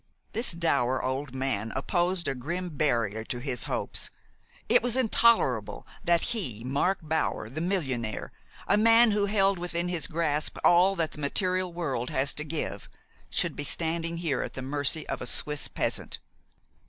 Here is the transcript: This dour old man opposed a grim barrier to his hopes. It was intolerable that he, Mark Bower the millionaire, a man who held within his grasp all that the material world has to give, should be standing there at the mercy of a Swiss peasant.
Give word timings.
This 0.33 0.51
dour 0.51 1.03
old 1.03 1.35
man 1.35 1.71
opposed 1.75 2.27
a 2.27 2.33
grim 2.33 2.69
barrier 2.69 3.23
to 3.25 3.37
his 3.37 3.65
hopes. 3.65 4.09
It 4.67 4.81
was 4.81 4.97
intolerable 4.97 5.85
that 6.03 6.23
he, 6.33 6.63
Mark 6.63 6.97
Bower 7.03 7.51
the 7.51 7.61
millionaire, 7.61 8.31
a 8.67 8.77
man 8.77 9.11
who 9.11 9.27
held 9.27 9.59
within 9.59 9.89
his 9.89 10.07
grasp 10.07 10.57
all 10.63 10.95
that 10.95 11.11
the 11.11 11.19
material 11.21 11.71
world 11.71 12.09
has 12.09 12.33
to 12.33 12.43
give, 12.43 12.89
should 13.29 13.55
be 13.55 13.63
standing 13.63 14.19
there 14.19 14.41
at 14.41 14.53
the 14.53 14.63
mercy 14.63 15.07
of 15.07 15.21
a 15.21 15.27
Swiss 15.27 15.67
peasant. 15.67 16.17